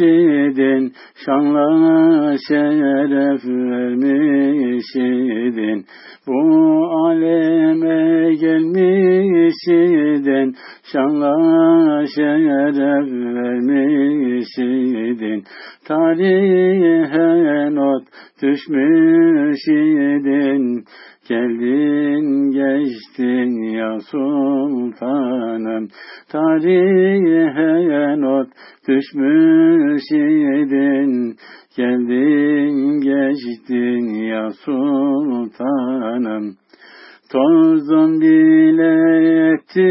[0.00, 0.92] idin,
[1.26, 5.86] şanla şeref vermiş idin.
[6.26, 6.40] Bu
[7.06, 10.54] aleme gelmiş idin,
[10.92, 13.17] şanla şeref
[15.18, 15.44] idin.
[15.88, 18.02] Tarihe not
[18.42, 20.84] düşmüş idin,
[21.28, 25.88] Geldin geçtin ya sultanım,
[26.28, 28.48] tarihe not
[28.88, 31.36] düşmüş idin.
[31.76, 36.44] Geldin geçtin ya sultanım.
[37.32, 38.92] Tozun bile
[39.52, 39.90] etti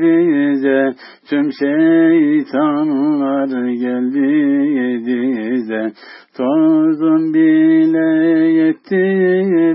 [0.00, 0.82] bize,
[1.28, 3.50] tüm şeytanlar
[3.84, 4.30] geldi
[5.06, 5.84] dize.
[6.36, 8.08] Tozun bile
[8.48, 9.04] yetti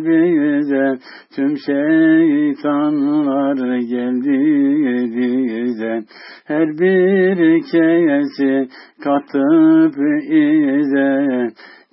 [0.05, 0.88] bize,
[1.35, 4.40] tüm şeytanlar geldi
[5.15, 5.95] dize.
[6.48, 8.67] Her bir kesi
[9.04, 9.95] katıp
[10.29, 11.12] ize,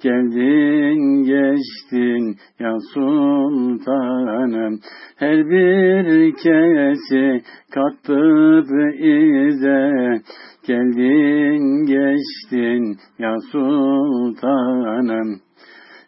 [0.02, 4.80] Geldin geçtin ya sultanım.
[5.16, 7.42] Her bir kesi
[7.74, 8.66] kattıp
[9.00, 10.22] ize.
[10.66, 15.40] Geldin geçtin ya sultanım.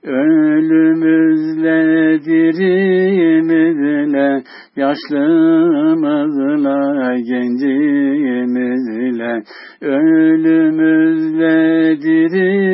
[0.04, 1.80] Ölümüzle
[2.24, 3.62] dirimizle,
[4.76, 6.38] yaşlımızla
[7.18, 8.52] gencimizle,
[9.80, 11.56] ölümüzle
[12.02, 12.67] dirimizle,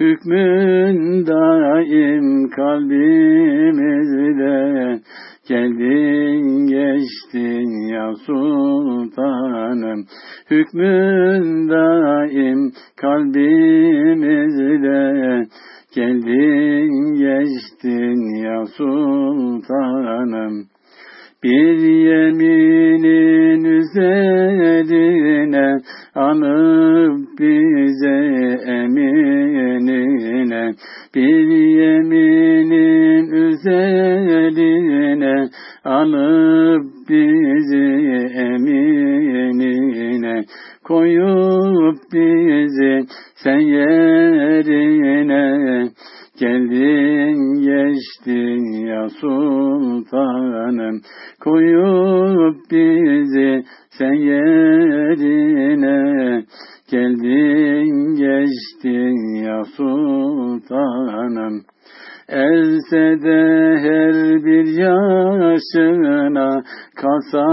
[0.00, 3.90] hükmün daim kalbimizde,
[5.50, 10.06] Geldin geçtin ya sultanım,
[10.50, 14.30] hükmün daim kalbimizde.
[15.94, 20.54] Geldin geçtin ya sultanım.
[21.42, 25.00] Bir yeminin üzerine
[26.14, 28.18] anıp bize
[28.72, 30.64] eminine.
[31.14, 31.48] Bir
[31.80, 34.50] yeminin üzerine
[35.84, 37.86] anıp bizi
[38.34, 39.90] eminine
[40.90, 43.06] koyup bizi
[43.42, 45.44] sen yerine
[46.40, 50.96] geldin geçtin ya sultanım.
[51.40, 53.64] Koyup bizi
[53.98, 55.98] sen yerine
[56.90, 61.54] geldin geçtin ya sultanım
[62.30, 66.62] Else de her bir yaşına
[66.96, 67.46] kalsa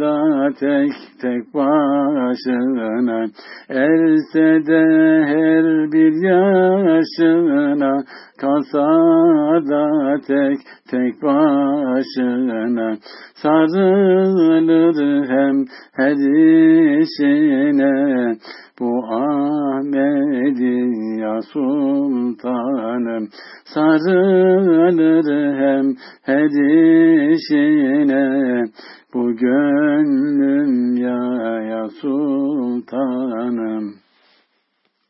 [0.00, 0.14] da
[0.60, 3.24] tek tek başına.
[3.68, 4.84] Else de
[5.26, 8.04] her bir yaşına
[8.40, 8.88] kalsa
[9.70, 9.84] da
[10.26, 10.58] tek
[10.90, 12.96] tek başına.
[13.34, 14.96] Sarılır
[15.28, 15.64] hem
[15.96, 16.16] her
[17.00, 18.36] işine.
[18.80, 23.05] Bu Ahmet'in ya sultanım
[23.64, 25.26] sarılır
[25.60, 26.50] hem her
[27.32, 28.64] işine
[29.14, 33.94] bu gönlüm ya ya sultanım